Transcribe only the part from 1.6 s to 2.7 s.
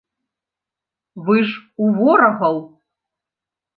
у ворагаў.